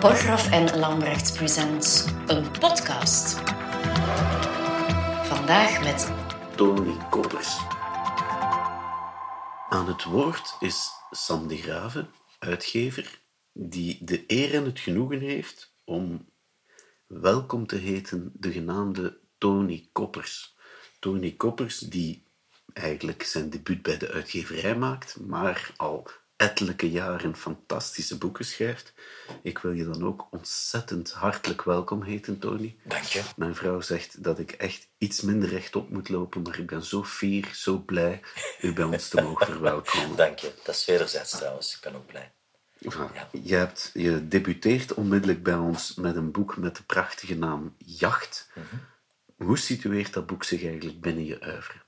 [0.00, 3.34] Borgroff en Lambrecht Presents, een podcast.
[5.22, 6.12] Vandaag met
[6.56, 7.58] Tony Koppers.
[9.68, 13.20] Aan het woord is Sandy Graven, uitgever,
[13.52, 16.28] die de eer en het genoegen heeft om
[17.06, 20.56] welkom te heten de genaamde Tony Koppers.
[20.98, 22.26] Tony Koppers, die
[22.72, 28.92] eigenlijk zijn debuut bij de uitgeverij maakt, maar al ettelijke jaren fantastische boeken schrijft.
[29.42, 32.76] Ik wil je dan ook ontzettend hartelijk welkom heten, Tony.
[32.84, 33.22] Dank je.
[33.36, 37.04] Mijn vrouw zegt dat ik echt iets minder rechtop moet lopen, maar ik ben zo
[37.04, 38.20] fier, zo blij
[38.60, 40.16] u bij ons te mogen verwelkomen.
[40.26, 40.52] Dank je.
[40.64, 41.74] Dat is wederzijds trouwens.
[41.74, 42.32] Ik ben ook blij.
[42.78, 43.30] Voilà.
[43.42, 48.48] Je, hebt, je debuteert onmiddellijk bij ons met een boek met de prachtige naam Jacht.
[49.36, 51.84] Hoe situeert dat boek zich eigenlijk binnen je oeuvre?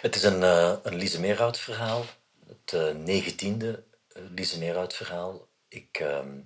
[0.00, 2.04] Het is een, uh, een Lise Meerhout verhaal.
[2.66, 3.84] Het uh, negentiende
[4.36, 5.48] uh, Meerhout verhaal.
[5.68, 6.40] Ik ehm,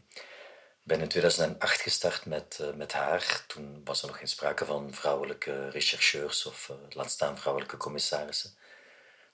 [0.82, 3.44] ben in 2008 gestart met, uh, met haar.
[3.46, 8.50] Toen was er nog geen sprake van vrouwelijke rechercheurs of laat staan vrouwelijke commissarissen.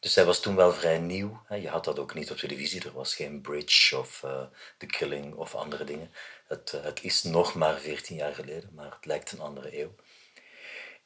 [0.00, 1.42] Dus zij was toen wel vrij nieuw.
[1.48, 2.84] Je had dat ook niet op televisie.
[2.84, 4.24] Er was geen Bridge of
[4.78, 6.12] The Killing of andere dingen.
[6.46, 9.94] Het, het is nog maar 14 jaar geleden, maar het lijkt een andere eeuw.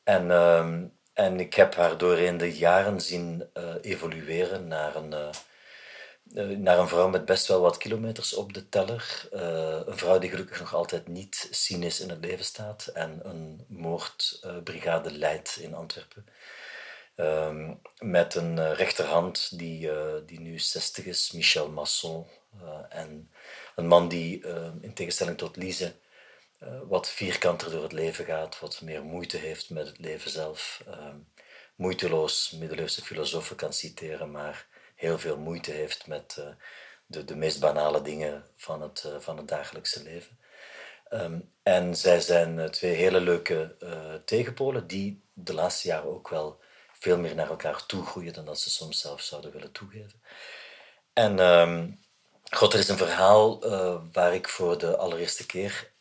[0.04, 0.76] En, uh,
[1.12, 5.28] en ik heb haar doorheen de jaren zien uh, evolueren naar een, uh,
[6.34, 9.28] naar een vrouw met best wel wat kilometers op de teller.
[9.86, 15.12] een vrouw die gelukkig nog altijd niet cynisch in het leven staat en een moordbrigade
[15.12, 16.26] leidt in Antwerpen.
[17.16, 19.90] Ehm, met een rechterhand die,
[20.26, 22.26] die nu 60 is, Michel Masson.
[22.88, 23.30] en
[23.76, 24.44] een man die
[24.80, 25.94] in tegenstelling tot Lise
[26.88, 31.14] wat vierkanter door het leven gaat, wat meer moeite heeft met het leven zelf, uh,
[31.74, 34.66] moeiteloos middeleeuwse filosofen kan citeren, maar
[35.00, 36.46] heel veel moeite heeft met uh,
[37.06, 40.38] de, de meest banale dingen van het, van het dagelijkse leven.
[41.12, 43.76] Um, en zij zijn twee hele leuke
[44.24, 46.60] tegenpolen die de laatste jaren ook wel
[46.92, 50.22] veel meer naar elkaar toe groeien dan dat ze soms zelf zouden willen toegeven.
[51.12, 52.00] En um,
[52.50, 53.60] God, er is een verhaal
[54.12, 55.92] waar ik voor de allereerste keer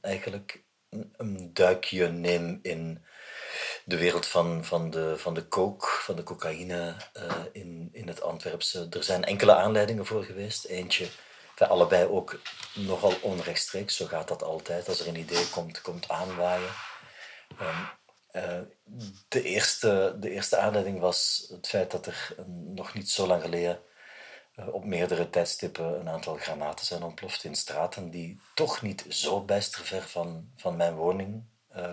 [0.00, 0.62] eigenlijk
[1.16, 3.04] een, duikje neem in
[3.84, 8.22] de wereld van, van, de, van de coke, van de cocaïne uh, in, in het
[8.22, 8.86] Antwerpse.
[8.90, 10.64] Er zijn enkele aanleidingen voor geweest.
[10.64, 11.08] Eentje,
[11.50, 12.40] enfin, allebei ook
[12.74, 14.88] nogal onrechtstreeks, zo gaat dat altijd.
[14.88, 16.70] Als er een idee komt, komt aanwaaien.
[17.60, 17.88] Um,
[18.42, 18.60] uh,
[19.28, 23.80] de, eerste, de eerste aanleiding was het feit dat er nog niet zo lang geleden
[24.70, 29.84] op meerdere tijdstippen een aantal granaten zijn ontploft in straten die toch niet zo bijster
[29.84, 31.44] ver van, van mijn woning
[31.76, 31.92] uh,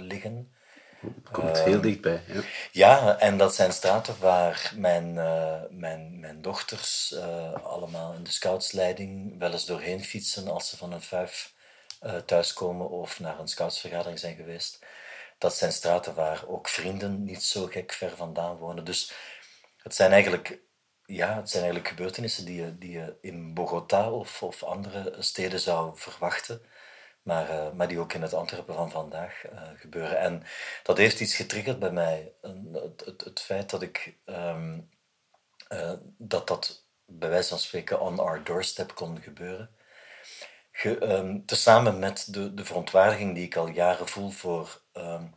[1.32, 2.22] Komt uh, heel dichtbij.
[2.28, 2.42] Ja.
[2.72, 7.16] ja, en dat zijn straten waar mijn, uh, mijn, mijn dochters
[7.64, 11.54] allemaal in de scoutsleiding wel eens doorheen fietsen als ze van een vijf
[12.26, 14.80] thuiskomen of naar een scoutsvergadering zijn geweest.
[15.38, 18.86] Dat zijn straten waar ook vrienden niet zo gek ver vandaan wonen.
[18.86, 19.14] Dus
[19.78, 20.60] het zijn eigenlijk
[21.12, 25.60] ja, het zijn eigenlijk gebeurtenissen die je, die je in Bogota of, of andere steden
[25.60, 26.62] zou verwachten,
[27.22, 30.20] maar, uh, maar die ook in het Antwerpen van vandaag uh, gebeuren.
[30.20, 30.44] En
[30.84, 32.34] dat heeft iets getriggerd bij mij.
[32.74, 34.90] Het, het, het feit dat ik um,
[35.70, 39.70] uh, dat dat bij wijze van spreken on our doorstep kon gebeuren.
[40.72, 45.36] Ge, um, tezamen met de, de verontwaardiging die ik al jaren voel voor um,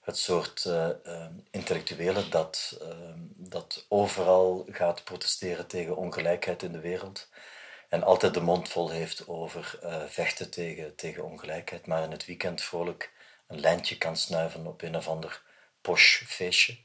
[0.00, 2.80] het soort uh, intellectuelen dat,
[3.36, 7.28] dat overal gaat protesteren tegen ongelijkheid in de wereld
[7.88, 9.78] en altijd de mond vol heeft over
[10.08, 13.12] vechten tegen, tegen ongelijkheid, maar in het weekend vrolijk
[13.46, 15.42] een lijntje kan snuiven op een of ander
[15.80, 16.76] posh feestje.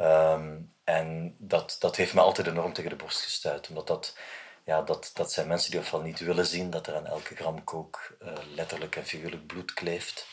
[0.00, 4.16] Um, en dat, dat heeft me altijd enorm tegen de borst gestuurd, omdat dat,
[4.64, 7.64] ja, dat, dat zijn mensen die ofwel niet willen zien dat er aan elke gram
[7.64, 8.16] kook
[8.54, 10.26] letterlijk en figuurlijk bloed kleeft.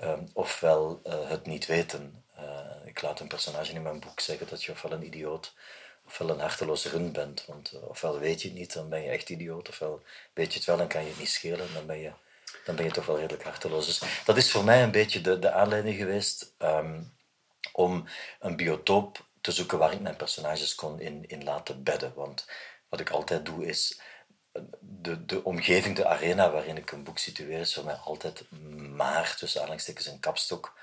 [0.00, 2.24] Um, ofwel uh, het niet weten.
[2.84, 5.54] Ik laat een personage in mijn boek zeggen dat je ofwel een idioot
[6.08, 7.44] ofwel een harteloze rund bent.
[7.46, 9.68] Want uh, ofwel weet je het niet, dan ben je echt idioot.
[9.68, 10.02] Ofwel
[10.32, 12.12] weet je het wel en kan je het niet schelen, dan ben je,
[12.64, 13.86] dan ben je toch wel redelijk harteloos.
[13.86, 17.12] Dus dat is voor mij een beetje de, de aanleiding geweest um,
[17.72, 18.08] om
[18.40, 22.12] een biotoop te zoeken waar ik mijn personages kon in, in laten bedden.
[22.14, 22.46] Want
[22.88, 24.00] wat ik altijd doe is
[24.80, 28.50] de, de omgeving, de arena waarin ik een boek situeer, is voor mij altijd
[28.94, 30.74] maar, tussen aanhalingstekens, een kapstok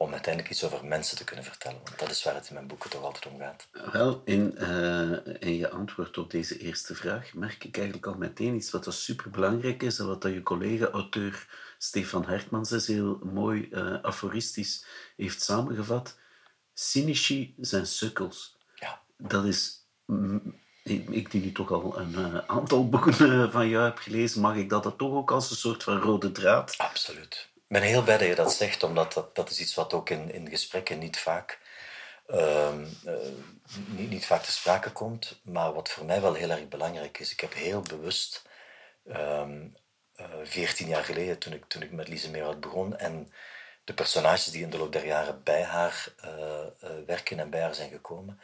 [0.00, 1.80] om uiteindelijk iets over mensen te kunnen vertellen.
[1.84, 3.68] Want dat is waar het in mijn boeken toch altijd om gaat.
[3.92, 8.54] Wel, in, uh, in je antwoord op deze eerste vraag merk ik eigenlijk al meteen
[8.54, 11.46] iets wat superbelangrijk is en wat dat je collega-auteur
[11.78, 14.86] Stefan Hertmans heel mooi uh, aforistisch
[15.16, 16.18] heeft samengevat.
[16.74, 18.56] Cynici zijn sukkels.
[18.74, 19.00] Ja.
[19.16, 19.86] Dat is
[20.82, 23.14] ik, ik die nu toch al een uh, aantal boeken
[23.52, 26.32] van jou heb gelezen, mag ik dat, dat toch ook als een soort van rode
[26.32, 26.74] draad?
[26.76, 27.48] Absoluut.
[27.68, 30.32] Ben heel blij dat je dat zegt, omdat dat, dat is iets wat ook in,
[30.32, 31.58] in gesprekken niet vaak,
[32.28, 32.74] uh,
[33.86, 37.32] niet, niet vaak te sprake komt, maar wat voor mij wel heel erg belangrijk is.
[37.32, 38.42] Ik heb heel bewust,
[39.08, 39.66] ehm,
[40.42, 43.32] veertien jaar geleden, toen ik, toen ik met Lise Meerhout begon, en
[43.84, 46.14] de personages die in de loop der jaren bij haar
[47.06, 48.40] werken en bij haar zijn gekomen,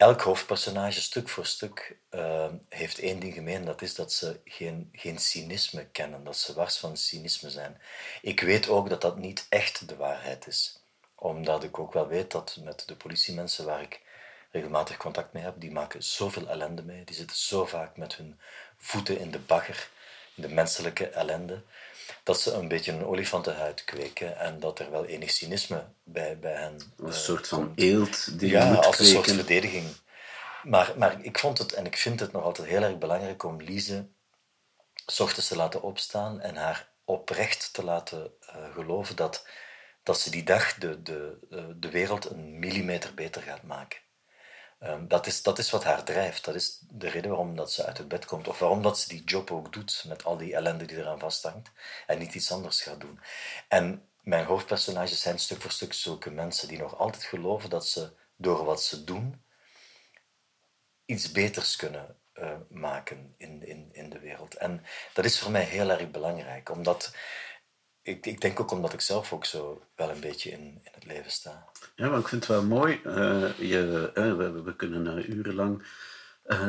[0.00, 3.64] elk hoofdpersonage, stuk voor stuk, uh, heeft één ding gemeen.
[3.64, 6.24] Dat is dat ze geen, geen cynisme kennen.
[6.24, 7.80] Dat ze wars van cynisme zijn.
[8.22, 10.82] Ik weet ook dat dat niet echt de waarheid is.
[11.14, 14.00] Omdat ik ook wel weet dat met de politiemensen waar ik
[14.50, 17.04] regelmatig contact mee heb, die maken zoveel ellende mee.
[17.04, 18.40] Die zitten zo vaak met hun
[18.76, 19.88] voeten in de bagger,
[20.34, 21.62] in de menselijke ellende
[22.22, 26.54] dat ze een beetje een olifantenhuid kweken en dat er wel enig cynisme bij, bij
[26.54, 29.86] hen Een uh, soort van eelt die ja, je moet als een soort verdediging.
[30.62, 33.62] Maar, maar ik vond het en ik vind het nog altijd heel erg belangrijk om
[33.62, 34.06] Lise
[35.06, 39.46] s ochtends te laten opstaan en haar oprecht te laten uh, geloven dat,
[40.02, 43.98] dat ze die dag de, de, uh, de wereld een millimeter beter gaat maken.
[44.82, 46.44] Um, dat, is, dat is wat haar drijft.
[46.44, 48.48] Dat is de reden waarom dat ze uit het bed komt.
[48.48, 51.70] Of waarom dat ze die job ook doet met al die ellende die eraan vasthangt.
[52.06, 53.20] En niet iets anders gaat doen.
[53.68, 58.12] En mijn hoofdpersonages zijn stuk voor stuk zulke mensen die nog altijd geloven dat ze
[58.36, 59.42] door wat ze doen
[61.04, 64.54] iets beters kunnen uh, maken in, in, in de wereld.
[64.54, 66.70] En dat is voor mij heel erg belangrijk.
[66.70, 67.14] Omdat
[68.02, 71.04] ik, ik denk ook omdat ik zelf ook zo wel een beetje in, in het
[71.04, 71.64] leven sta.
[71.94, 73.00] Ja, maar ik vind het wel mooi.
[73.04, 75.82] Uh, je, uh, we, kunnen urenlang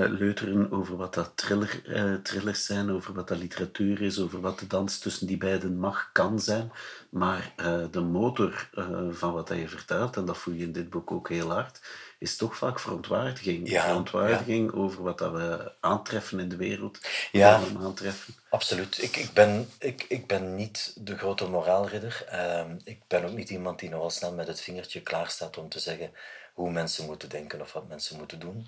[0.10, 1.81] leuteren over wat dat thriller,
[2.24, 6.10] thrillers zijn, over wat dat literatuur is, over wat de dans tussen die beiden mag,
[6.12, 6.72] kan zijn.
[7.10, 7.54] Maar
[7.92, 8.69] de motor
[9.12, 11.81] van wat je vertelt, en dat voel je in dit boek ook heel hard,
[12.21, 13.69] is toch vaak verontwaardiging.
[13.69, 14.77] Ja, verontwaardiging ja.
[14.77, 17.00] over wat dat we aantreffen in de wereld.
[17.31, 18.35] Ja, aantreffen.
[18.50, 19.01] absoluut.
[19.01, 22.25] Ik, ik, ben, ik, ik ben niet de grote moraalridder.
[22.31, 25.69] Uh, ik ben ook niet iemand die nogal snel met het vingertje klaar staat om
[25.69, 26.12] te zeggen
[26.53, 28.68] hoe mensen moeten denken of wat mensen moeten doen.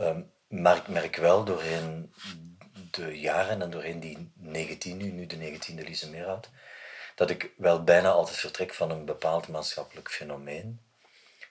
[0.00, 0.16] Uh,
[0.48, 2.12] maar ik merk wel doorheen
[2.90, 6.48] de jaren en doorheen die 19 nu, nu de 19e Lise Meerhout,
[7.14, 10.80] dat ik wel bijna altijd vertrek van een bepaald maatschappelijk fenomeen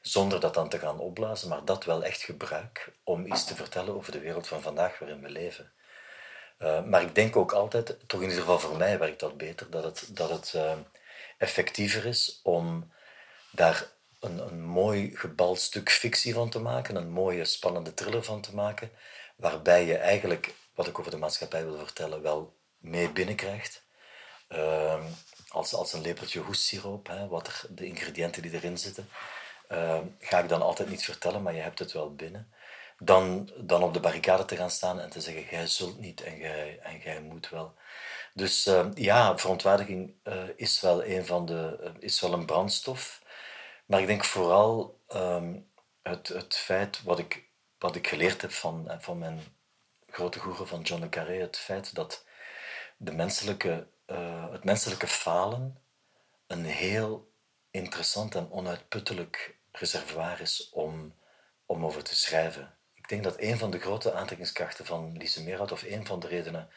[0.07, 3.95] zonder dat dan te gaan opblazen, maar dat wel echt gebruik om iets te vertellen
[3.95, 5.71] over de wereld van vandaag waarin we leven.
[6.59, 9.69] Uh, maar ik denk ook altijd, toch in ieder geval voor mij werkt dat beter,
[9.69, 10.73] dat het, dat het uh,
[11.37, 12.91] effectiever is om
[13.51, 13.87] daar
[14.19, 18.55] een, een mooi gebald stuk fictie van te maken, een mooie spannende thriller van te
[18.55, 18.91] maken,
[19.35, 23.83] waarbij je eigenlijk, wat ik over de maatschappij wil vertellen, wel mee binnenkrijgt.
[24.49, 25.05] Uh,
[25.47, 29.09] als, als een lepeltje hoestsiroop, hè, wat er, de ingrediënten die erin zitten.
[29.69, 32.53] Uh, ga ik dan altijd niet vertellen, maar je hebt het wel binnen.
[32.99, 36.37] Dan, dan op de barricade te gaan staan en te zeggen: Jij zult niet en
[36.37, 37.73] jij, en jij moet wel.
[38.33, 43.23] Dus uh, ja, verontwaardiging uh, is, wel een van de, is wel een brandstof.
[43.85, 45.71] Maar ik denk vooral um,
[46.01, 49.39] het, het feit wat ik, wat ik geleerd heb van, van mijn
[50.07, 52.25] grote goeroe van John le Carré: het feit dat
[52.97, 53.87] de menselijke,
[54.51, 55.77] het menselijke falen
[56.47, 57.31] een heel
[57.71, 61.15] interessant en onuitputtelijk reservoir is om,
[61.65, 62.77] om over te schrijven.
[62.93, 66.27] Ik denk dat een van de grote aantrekkingskrachten van Lise Meerhout, of een van de
[66.27, 66.69] redenen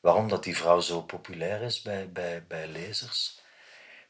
[0.00, 3.40] waarom dat die vrouw zo populair is bij, bij, bij lezers,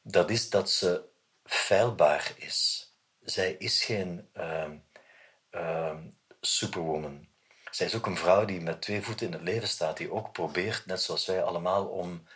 [0.02, 1.04] dat is dat ze
[1.44, 2.90] feilbaar is.
[3.20, 4.70] Zij is geen uh,
[5.50, 5.96] uh,
[6.40, 7.26] superwoman.
[7.70, 10.32] Zij is ook een vrouw die met twee voeten in het leven staat, die ook
[10.32, 12.26] probeert, net zoals wij allemaal, om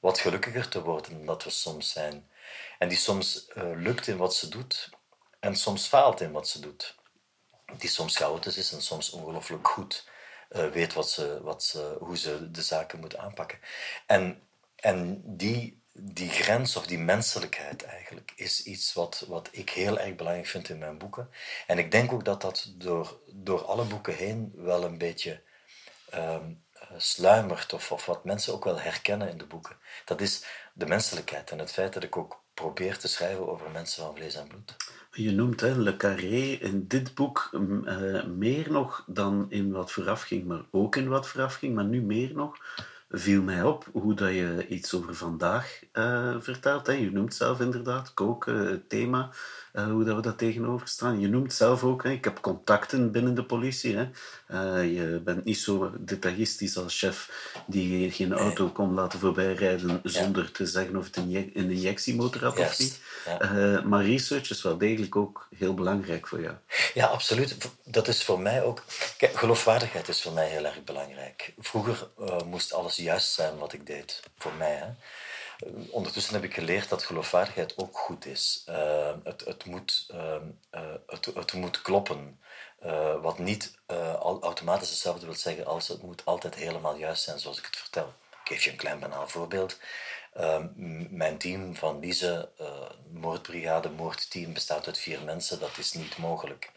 [0.00, 2.30] wat gelukkiger te worden dan dat we soms zijn.
[2.78, 4.90] En die soms uh, lukt in wat ze doet
[5.46, 6.94] en soms faalt in wat ze doet.
[7.78, 10.08] Die soms chaotisch is en soms ongelooflijk goed
[10.50, 13.58] uh, weet wat ze, wat ze, hoe ze de zaken moet aanpakken.
[14.06, 14.42] En,
[14.76, 20.14] en die, die grens of die menselijkheid eigenlijk is iets wat, wat ik heel erg
[20.14, 21.30] belangrijk vind in mijn boeken.
[21.66, 25.42] En ik denk ook dat dat door, door alle boeken heen wel een beetje
[26.14, 26.64] um,
[26.96, 29.76] sluimert of, of wat mensen ook wel herkennen in de boeken.
[30.04, 34.02] Dat is de menselijkheid en het feit dat ik ook probeer te schrijven over mensen
[34.02, 34.76] van vlees en bloed.
[35.16, 40.22] Je noemt hè, Le Carré in dit boek uh, meer nog dan in wat vooraf
[40.22, 42.56] ging, maar ook in wat vooraf ging, maar nu meer nog.
[43.10, 46.86] Viel mij op hoe dat je iets over vandaag uh, vertelt.
[46.86, 46.92] Hè.
[46.92, 49.30] Je noemt zelf inderdaad koken, het thema.
[49.76, 51.20] Eh, hoe dat we dat tegenover staan.
[51.20, 53.96] Je noemt zelf ook, hè, ik heb contacten binnen de politie.
[53.96, 54.08] Hè.
[54.46, 57.30] Eh, je bent niet zo detailistisch als chef
[57.66, 62.58] die geen auto kon laten voorbijrijden zonder te zeggen of het een, een injectiemotor had
[62.58, 63.00] of niet.
[63.26, 63.82] Ja.
[63.84, 66.54] maar research is wel degelijk ook heel belangrijk voor jou.
[66.94, 67.56] Ja, absoluut.
[67.84, 68.82] Dat is voor mij ook...
[69.16, 71.54] Kijk, geloofwaardigheid is voor mij heel erg belangrijk.
[71.58, 72.08] Vroeger
[72.44, 74.74] moest alles juist zijn wat ik deed, voor mij.
[74.74, 74.86] Hè.
[75.90, 78.64] Ondertussen heb ik geleerd dat geloofwaardigheid ook goed is.
[78.68, 80.36] Uh, het, het, moet, uh,
[81.06, 82.40] het, het, moet kloppen.
[82.84, 83.78] Uh, wat niet
[84.40, 88.14] automatisch hetzelfde wil zeggen als het moet altijd helemaal juist zijn zoals ik het vertel.
[88.30, 89.78] Ik geef je een klein banaal voorbeeld.
[90.34, 90.68] Ehm,
[91.16, 92.48] mijn team van Lise,
[93.12, 95.60] moordbrigade, moordteam, bestaat uit vier mensen.
[95.60, 96.70] Dat is niet mogelijk.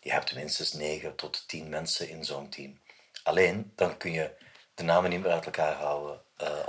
[0.00, 2.80] Je hebt minstens negen tot tien mensen in zo'n team.
[3.22, 4.30] Alleen, dan kun je
[4.74, 6.20] de namen niet meer uit elkaar houden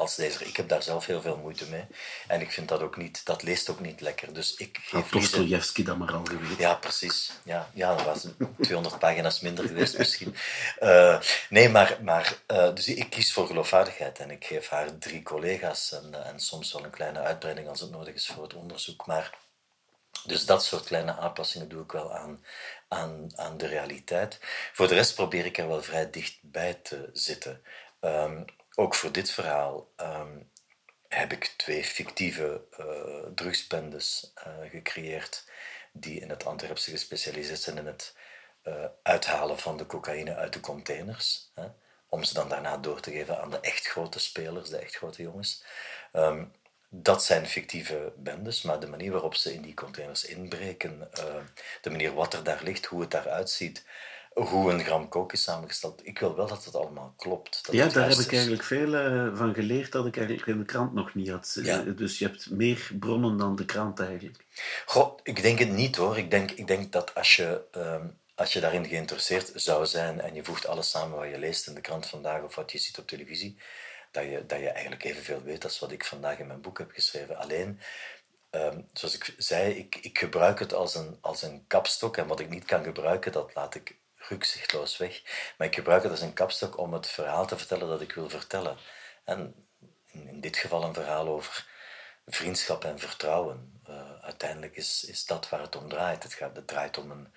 [0.07, 0.41] als.
[0.41, 1.85] Ik heb daar zelf heel veel moeite mee.
[2.27, 4.33] En ik vind dat ook niet, dat leest ook niet lekker.
[4.33, 6.59] Dus ik geef Dostojevski dan maar al geweest.
[6.59, 7.31] Ja, precies.
[7.43, 8.27] Ja, ja, dat was
[8.61, 10.35] 200 pagina's minder geweest misschien.
[10.79, 15.23] Uh, nee, maar, maar uh, dus ik kies voor geloofwaardigheid en ik geef haar drie
[15.23, 19.05] collega's en, en soms wel een kleine uitbreiding als het nodig is voor het onderzoek.
[19.05, 19.37] Maar
[20.25, 22.43] dus dat soort kleine aanpassingen doe ik wel aan,
[22.87, 24.39] aan, aan de realiteit.
[24.73, 27.61] Voor de rest probeer ik er wel vrij dichtbij te zitten.
[28.01, 28.45] Um,
[28.79, 30.51] ook voor dit verhaal um,
[31.07, 35.49] heb ik twee fictieve uh, drugsbendes uh, gecreëerd
[35.91, 38.15] die in het Antwerpse gespecialiseerd zijn in het
[38.63, 41.51] uh, uithalen van de cocaïne uit de containers.
[41.55, 41.67] Hè,
[42.09, 45.21] om ze dan daarna door te geven aan de echt grote spelers, de echt grote
[45.21, 45.63] jongens.
[46.13, 46.51] Um,
[46.89, 51.09] dat zijn fictieve bendes, maar de manier waarop ze in die containers inbreken,
[51.81, 53.85] de manier wat er daar ligt, hoe het daaruit ziet,
[54.37, 56.05] hoe een gram kook is samengesteld.
[56.05, 57.65] Ik wil wel dat het allemaal klopt.
[57.65, 60.65] Dat ja, daar heb ik eigenlijk veel uh, van geleerd dat ik eigenlijk in de
[60.65, 61.57] krant nog niet had.
[61.61, 61.81] Ja.
[61.81, 64.45] Dus je hebt meer bronnen dan de krant eigenlijk.
[64.85, 66.17] Goh, ik denk het niet hoor.
[66.17, 70.33] Ik denk, ik denk dat als je, um, als je daarin geïnteresseerd zou zijn en
[70.33, 72.97] je voegt alles samen wat je leest in de krant vandaag of wat je ziet
[72.97, 73.57] op televisie,
[74.11, 76.91] dat je, dat je eigenlijk evenveel weet als wat ik vandaag in mijn boek heb
[76.91, 77.37] geschreven.
[77.37, 77.79] Alleen,
[78.51, 82.39] um, zoals ik zei, ik, ik gebruik het als een, als een kapstok en wat
[82.39, 83.95] ik niet kan gebruiken, dat laat ik
[84.29, 85.21] rukzichtloos weg.
[85.57, 88.29] Maar ik gebruik het als een kapstok om het verhaal te vertellen dat ik wil
[88.29, 88.77] vertellen.
[89.23, 89.67] En
[90.11, 91.65] in dit geval een verhaal over
[92.25, 93.81] vriendschap en vertrouwen.
[93.89, 96.23] Uh, uiteindelijk is, is dat waar het om draait.
[96.23, 97.33] Het, gaat, het draait om een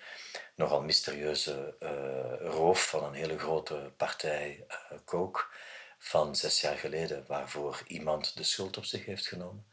[0.55, 4.65] nogal mysterieuze uh, roof van een hele grote partij
[5.13, 5.29] uh,
[5.97, 9.65] van zes jaar geleden, waarvoor iemand de schuld op zich heeft genomen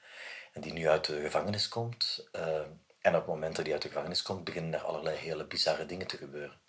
[0.52, 2.28] en die nu uit de gevangenis komt.
[3.00, 5.86] en op het moment dat hij uit de gevangenis komt, beginnen er allerlei hele bizarre
[5.86, 6.60] dingen te gebeuren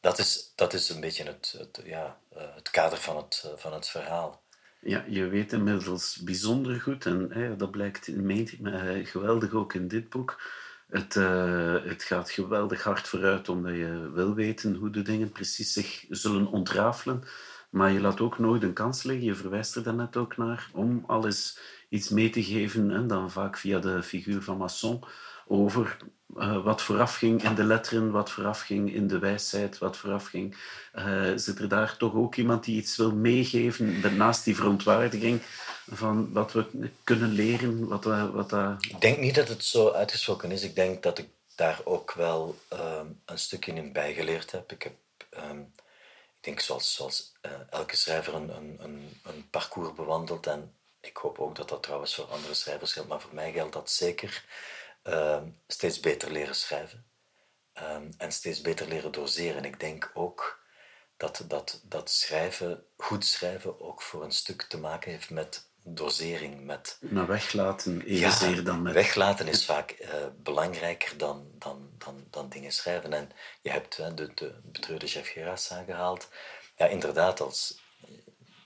[0.00, 3.50] dat is, dat is een beetje het, het, ja, eh, het kader van het, eh,
[3.56, 4.42] van het verhaal.
[4.80, 10.08] Ja, je weet inmiddels bijzonder goed, en hè, dat blijkt uh, geweldig ook in dit
[10.08, 10.42] boek.
[10.88, 11.14] Het,
[11.84, 16.46] het gaat geweldig hard vooruit omdat je wil weten hoe de dingen precies zich zullen
[16.46, 17.24] ontrafelen.
[17.70, 19.24] Maar je laat ook nooit een kans liggen.
[19.24, 23.56] Je verwijst er net ook naar om alles iets mee te geven, en dan vaak
[23.56, 25.04] via de figuur van Masson,
[25.46, 25.96] over
[26.36, 30.56] uh, wat voorafging in de letteren, wat voorafging in de wijsheid, wat voorafging.
[30.94, 35.40] Uh, zit er daar toch ook iemand die iets wil meegeven, naast die verontwaardiging
[35.90, 37.88] van wat we kunnen leren?
[37.88, 38.74] Wat, wat, uh...
[38.80, 40.62] Ik denk niet dat het zo uitgesproken is.
[40.62, 44.72] Ik denk dat ik daar ook wel um, een stukje in bijgeleerd heb.
[44.72, 44.94] Ik heb,
[45.50, 45.72] um,
[46.38, 47.32] ik denk zoals, zoals
[47.70, 50.46] elke schrijver, een, een, een parcours bewandeld.
[50.46, 53.72] En ik hoop ook dat dat trouwens voor andere schrijvers geldt, maar voor mij geldt
[53.72, 54.44] dat zeker.
[55.02, 57.04] Ehm, steeds beter leren schrijven.
[57.74, 59.64] Um, en steeds beter leren doseren.
[59.64, 60.64] Ik denk ook
[61.16, 66.64] dat, dat, dat schrijven, goed schrijven, ook voor een stuk te maken heeft met dosering.
[66.64, 68.92] Met, nou, weglaten evenzeer ja, dan met...
[68.92, 73.12] Weglaten is vaak uh, belangrijker dan, dan, dan, dan dingen schrijven.
[73.12, 73.30] En
[73.62, 76.28] je hebt de, de betreurde chef Geras aangehaald.
[76.76, 77.80] Ja, inderdaad, als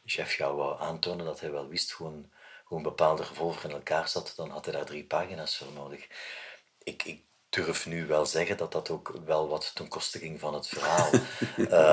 [0.05, 2.33] chef jou wou aantonen dat hij wel wist hoe een
[2.75, 6.07] hoe een bepaalde revolver in elkaar zat, dan had hij daar drie pagina's voor nodig.
[6.79, 10.55] Ik, ik durf nu wel zeggen dat dat ook wel wat ten koste ging van
[10.55, 11.11] het verhaal.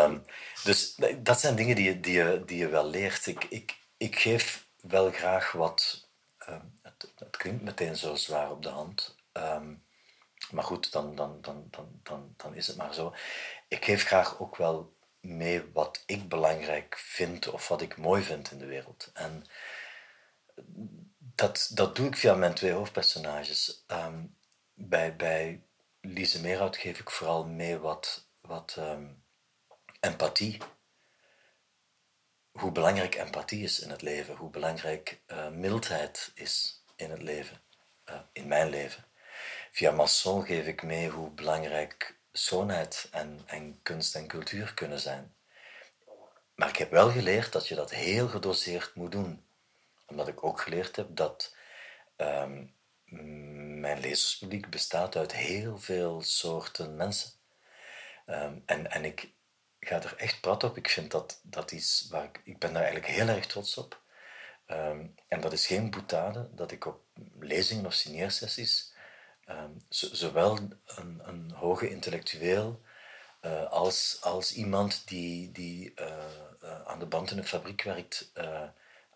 [0.06, 0.26] um,
[0.64, 3.26] dus dat zijn dingen die je, die je, die je wel leert.
[3.26, 6.10] Ik, ik, ik geef wel graag wat.
[6.50, 9.16] Um, het, het, klinkt meteen zo zwaar op de hand.
[9.34, 9.84] Um,
[10.52, 13.14] maar goed, dan, dan, dan, dan, dan, dan is het maar zo.
[13.68, 18.52] Ik geef graag ook wel mee wat ik belangrijk vind of wat ik mooi vind
[18.52, 19.10] in de wereld.
[19.14, 19.46] En
[21.18, 23.84] dat, dat doe ik via mijn twee hoofdpersonages.
[23.88, 24.38] Um,
[24.74, 25.63] bij, bij
[26.01, 29.24] Lise Meerhout geef ik vooral mee wat, wat um,
[30.00, 30.58] empathie.
[32.51, 37.62] Hoe belangrijk empathie is in het leven, hoe belangrijk uh, mildheid is in het leven,
[38.10, 39.06] uh, in mijn leven.
[39.72, 45.36] via Masson geef ik mee hoe belangrijk schoonheid en, en kunst en cultuur kunnen zijn.
[46.56, 49.46] Maar ik heb wel geleerd dat je dat heel gedoseerd moet doen.
[50.12, 51.56] Omdat ik ook geleerd heb dat
[52.15, 52.65] ehm,
[53.80, 57.32] mijn lezerspubliek bestaat uit heel veel soorten mensen.
[58.25, 59.32] Ehm, en, en ik
[59.80, 60.77] ga er echt prat op.
[60.77, 64.01] Ik vind dat, dat iets waar ik, ik ben daar eigenlijk heel erg trots op.
[64.65, 67.01] Ehm, en dat is geen boetade dat ik op
[67.39, 68.94] lezingen of signeersessies
[69.50, 72.82] um, zowel een, een, hoge intellectueel
[73.41, 76.08] uh, als, als iemand die, die uh,
[76.63, 78.32] uh, aan de band in een fabriek werkt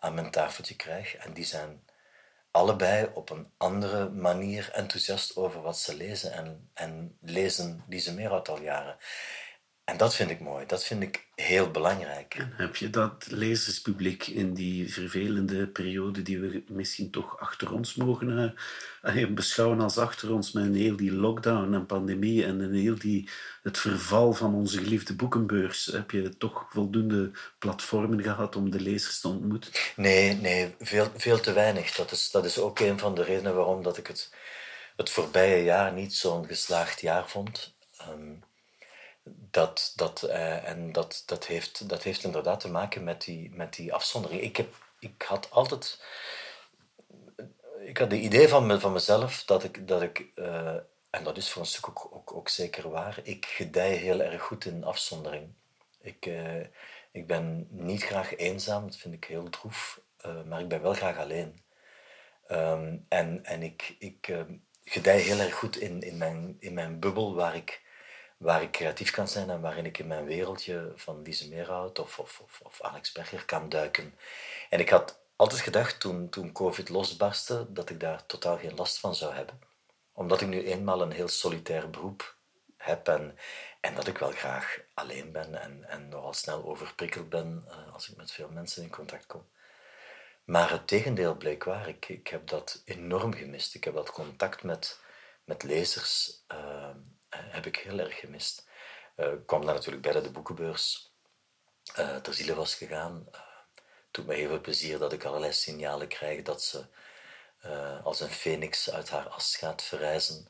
[0.06, 1.16] aan mijn tafeltje krijg.
[1.16, 1.84] En die zijn
[2.50, 8.14] allebei op een andere manier enthousiast over wat ze lezen en, en lezen die ze
[8.14, 8.96] meer uit al jaren.
[9.86, 12.34] En dat vind ik mooi, dat vind ik heel belangrijk.
[12.34, 17.94] En heb je dat lezerspubliek in die vervelende periode die we misschien toch achter ons
[17.94, 18.54] mogen
[19.02, 22.98] uh, beschouwen als achter ons, met een heel die lockdown en pandemie en een heel
[22.98, 23.28] die,
[23.62, 29.20] het verval van onze geliefde boekenbeurs, heb je toch voldoende platformen gehad om de lezers
[29.20, 29.72] te ontmoeten?
[29.96, 31.94] Nee, nee veel, veel te weinig.
[31.94, 34.32] Dat is, dat is ook een van de redenen waarom dat ik het,
[34.96, 37.74] het voorbije jaar niet zo'n geslaagd jaar vond.
[38.08, 38.44] Um,
[39.34, 43.74] dat, dat, uh, en dat, dat, heeft, dat heeft inderdaad te maken met die, met
[43.74, 44.40] die afzondering.
[44.40, 46.02] Ik, heb, ik had altijd.
[47.78, 49.88] Ik had de idee van, van mezelf dat ik.
[49.88, 50.76] Dat ik uh,
[51.10, 53.20] en dat is voor een stuk ook, ook, zeker waar.
[53.22, 55.54] Ik gedij heel erg goed in afzondering.
[56.00, 56.64] Ik, uh,
[57.12, 60.00] ik ben niet graag eenzaam, dat vind ik heel droef.
[60.46, 61.64] maar ik ben wel graag alleen.
[62.48, 64.44] Um, en en ik, ik
[64.84, 67.85] gedij heel erg goed in, in, mijn, in mijn bubbel waar ik
[68.36, 72.18] waar ik creatief kan zijn en waarin ik in mijn wereldje van Lise Meerhout of,
[72.18, 74.14] of, of, of Alex Berger kan duiken.
[74.70, 78.98] En ik had altijd gedacht toen, toen COVID losbarstte dat ik daar totaal geen last
[78.98, 79.60] van zou hebben.
[80.12, 82.36] Omdat ik nu eenmaal een heel solitair beroep
[82.76, 83.38] heb en,
[83.80, 88.08] en dat ik wel graag alleen ben en, en nogal snel overprikkeld ben uh, als
[88.08, 89.46] ik met veel mensen in contact kom.
[90.44, 91.88] Maar het tegendeel bleek waar.
[91.88, 93.74] Ik, ik heb dat enorm gemist.
[93.74, 95.00] Ik heb dat contact met,
[95.44, 96.42] met lezers.
[96.52, 96.90] Uh,
[97.56, 98.68] heb ik heel erg gemist.
[99.16, 101.12] Uh, kwam dan natuurlijk bij de boekenbeurs
[101.98, 103.26] uh, ter ziele was gegaan.
[103.28, 103.40] Uh,
[103.74, 106.86] het doet me heel veel plezier dat ik allerlei signalen krijg dat ze
[108.02, 110.48] als een phoenix uit haar as gaat verrijzen.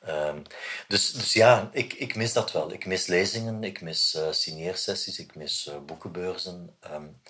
[0.00, 0.42] Ehm,
[0.88, 2.72] dus, dus ja, ik, ik mis dat wel.
[2.72, 6.76] Ik mis lezingen, ik mis signeersessies, ik mis boekenbeurzen.
[6.90, 7.20] Um,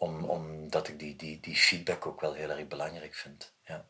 [0.00, 3.52] om, omdat ik die, die, die feedback ook wel heel erg belangrijk vind.
[3.64, 3.88] Ja.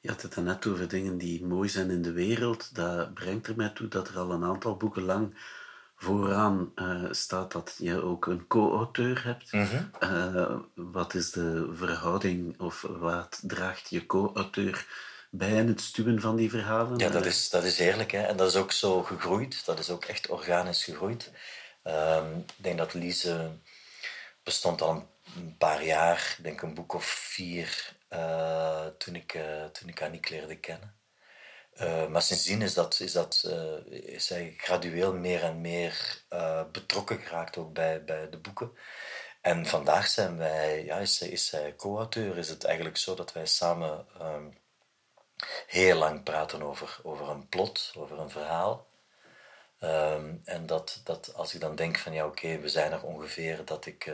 [0.00, 2.74] Je had het net over dingen die mooi zijn in de wereld.
[2.74, 5.34] Dat brengt er mij toe dat er al een aantal boeken lang
[5.96, 9.50] vooraan uh, staat dat je ook een co-auteur hebt.
[9.50, 9.90] -hmm.
[10.00, 14.86] uh, wat is de verhouding of wat draagt je co-auteur
[15.30, 16.98] bij in het stuwen van die verhalen?
[16.98, 18.10] Ja, dat is, dat is eerlijk.
[18.10, 18.22] Hè?
[18.22, 19.64] En dat is ook zo gegroeid.
[19.64, 21.32] Dat is ook echt organisch gegroeid.
[21.84, 23.50] Uh, ik denk dat Lise
[24.42, 25.08] bestond al
[25.38, 30.02] een paar jaar, ik denk een boek of vier uh, toen, ik, uh, toen ik
[30.02, 30.96] Annick leerde kennen.
[31.80, 33.44] Uh, maar sindsdien is, dat, is, dat,
[33.86, 36.22] is zij gradueel meer en meer
[36.72, 38.72] betrokken geraakt ook bij, bij de boeken.
[39.40, 42.38] En vandaag zijn wij, ja, is, zij, co-auteur.
[42.38, 44.58] Is het eigenlijk zo dat wij samen um,
[45.66, 48.86] heel lang praten over, over een plot, over een verhaal.
[49.80, 53.64] Um, en dat, dat als ik dan denk van ja, oké, we zijn er ongeveer
[53.64, 54.12] dat ik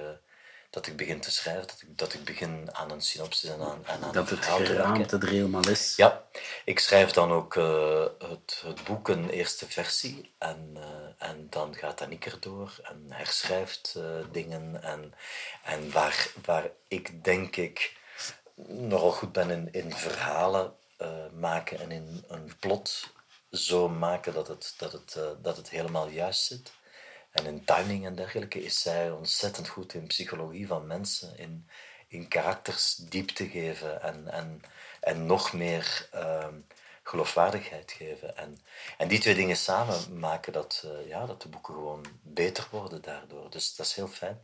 [0.75, 3.87] dat ik begin te schrijven, dat ik, dat ik begin aan een synopsis en aan,
[3.87, 4.99] aan dat een verhaal te werken.
[4.99, 5.97] Dat het er helemaal is.
[5.97, 6.25] Ja,
[6.65, 11.75] ik schrijf dan ook uh, het, het boek een eerste versie en, uh, en dan
[11.75, 15.15] gaat Annick erdoor en herschrijft uh, dingen en,
[15.65, 17.97] en waar, waar ik denk ik
[18.67, 20.73] nogal goed ben in, in verhalen
[21.33, 23.13] maken en in een plot
[23.51, 26.73] zo maken dat het, dat het, dat het helemaal juist zit.
[27.35, 31.69] En in timing en dergelijke is zij ontzettend goed in psychologie van mensen, in,
[32.09, 34.61] in karakters diepte geven en, en,
[35.01, 36.47] en nog meer uh,
[37.03, 38.37] geloofwaardigheid geven.
[38.37, 38.59] En,
[38.99, 43.03] en die twee dingen samen maken dat, uh, ja, dat de boeken gewoon beter worden
[43.03, 43.51] daardoor.
[43.51, 44.39] Dus dat is heel fijn.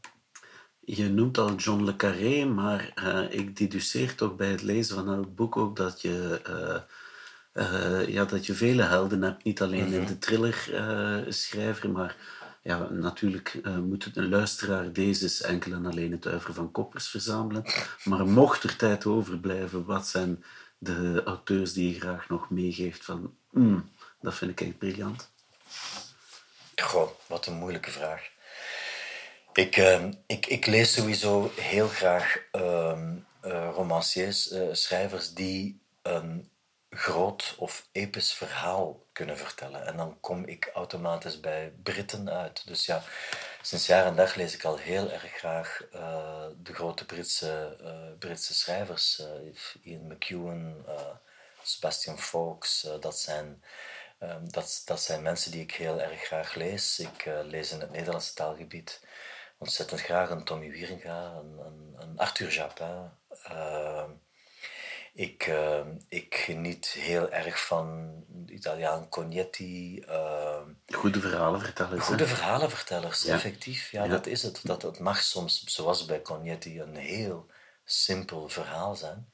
[0.81, 5.09] Je noemt al John le Carré, maar uh, ik deduceer toch bij het lezen van
[5.09, 6.40] het boek ook dat je,
[7.55, 9.44] uh, ja, dat je vele helden hebt.
[9.44, 10.00] Niet alleen mm -hmm.
[10.00, 12.16] in de thrillerschrijver, maar
[12.62, 17.64] ja, natuurlijk uh, moet een luisteraar deze enkel en alleen het uiver van koppers verzamelen.
[18.05, 20.44] Maar mocht er tijd overblijven, wat zijn
[20.79, 23.35] de auteurs die je graag nog meegeeft van...
[23.51, 25.31] Mm, dat vind ik echt briljant.
[26.77, 28.29] Goh, wat een moeilijke vraag.
[29.53, 32.99] Ik, uh, ik, ik lees sowieso heel graag uh,
[33.75, 36.50] romanciers, schrijvers die een
[36.90, 39.87] groot of episch verhaal kunnen vertellen.
[39.87, 42.66] En dan kom ik automatisch bij Britten uit.
[42.66, 43.03] Dus ja,
[43.62, 48.18] sinds jaar en dag lees ik al heel erg graag uh, de grote Britse, uh,
[48.18, 49.20] Britse schrijvers.
[49.20, 50.87] Uh, Ian McEwan,
[51.62, 52.88] Sebastian Faulks.
[53.00, 53.62] dat, zijn,
[54.20, 56.98] um, dat, dat zijn mensen die ik heel erg graag lees.
[56.98, 59.00] Ik lees in het Nederlandse taalgebied
[59.59, 63.11] ontzettend graag een Tommy Wieringa, een, een, een Arthur Japin.
[65.20, 68.12] Ehm, ik, uh, ik geniet heel erg van
[68.46, 70.04] Italiaan Cognetti.
[70.09, 72.04] Uh, goede verhalenvertellers.
[72.04, 73.90] Goede verhalenvertellers, effectief.
[73.90, 74.61] Ja, dat is het.
[74.62, 77.46] Dat, het mag soms, zoals bij Cognetti, een heel
[77.85, 79.33] simpel verhaal zijn.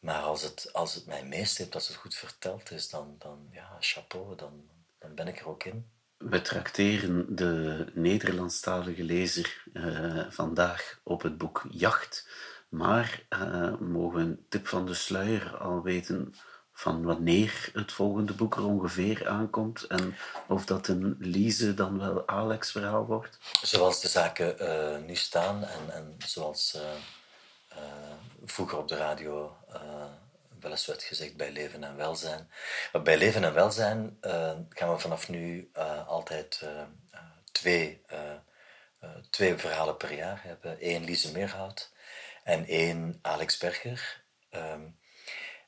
[0.00, 3.76] Maar als het, als het mij meestept, als het goed verteld is, dan, dan ja,
[3.80, 4.52] chapeau, dan,
[4.98, 5.86] dan ben ik er ook in.
[6.16, 12.28] We trakteren de Nederlandstalige lezer uh, vandaag op het boek Jacht
[12.70, 16.34] maar uh, mogen een tip van de sluier al weten
[16.72, 20.16] van wanneer het volgende boek er ongeveer aankomt en
[20.48, 23.38] of dat een Lise dan wel Alex verhaal wordt?
[23.62, 26.82] Zoals de zaken uh, nu staan en, en zoals uh,
[28.44, 29.56] vroeger op de radio
[30.60, 32.50] wel eens werd gezegd bij leven en welzijn.
[33.02, 34.18] Bij leven en welzijn
[34.68, 35.70] gaan we vanaf nu
[36.06, 36.64] altijd
[37.52, 38.02] twee,
[39.30, 40.76] twee verhalen per jaar hebben.
[40.80, 41.92] Eén Lise Meerhout
[42.44, 44.24] en één Alex Berger.
[44.50, 44.88] Ehm,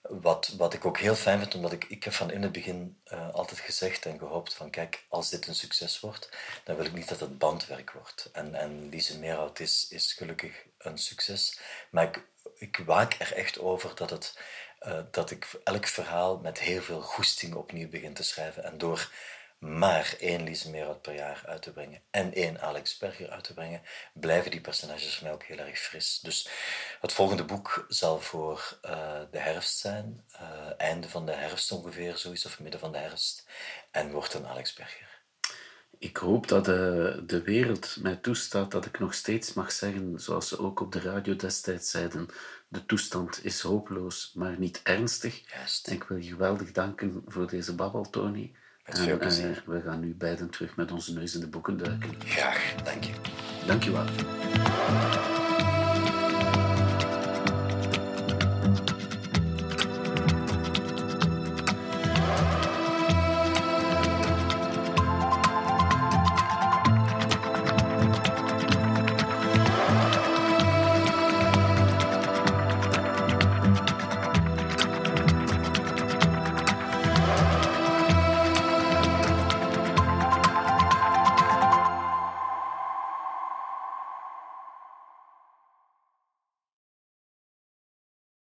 [0.02, 3.00] wat, wat ik ook heel fijn vind, omdat ik, ik heb van in het begin
[3.12, 6.28] uh, altijd gezegd en gehoopt van kijk, als dit een succes wordt,
[6.64, 8.30] dan wil ik niet dat het bandwerk wordt.
[8.32, 13.58] En, en Lise Meerhout is, is gelukkig een succes, maar ik, ik waak er echt
[13.58, 14.38] over dat, het,
[14.80, 18.64] uh, dat ik elk verhaal met heel veel goesting opnieuw begin te schrijven.
[18.64, 19.11] En door
[19.62, 23.55] maar één Lise Meerhout per jaar uit te brengen en één Alex Berger uit te
[23.55, 26.20] brengen, blijven die personages voor mij ook heel erg fris.
[26.22, 26.48] Dus
[27.01, 30.40] het volgende boek zal voor uh, de herfst zijn, uh,
[30.77, 33.46] einde van de herfst ongeveer, zoiets, of midden van de herfst,
[33.90, 35.20] en wordt een Alex Berger.
[35.98, 40.48] Ik hoop dat de, de wereld mij toestaat dat ik nog steeds mag zeggen, zoals
[40.48, 42.29] ze ook op de radio destijds zeiden,
[42.68, 45.51] de toestand is hopeloos, maar niet ernstig.
[45.51, 45.87] Juist.
[45.87, 48.53] En ik wil je geweldig danken voor deze babbel, Tony.
[48.87, 49.62] Met veel plezier.
[49.66, 52.11] we gaan nu beiden terug met onze neus in de boeken duiken.
[52.25, 53.12] Graag, dank je.
[53.66, 55.41] Dank je wel.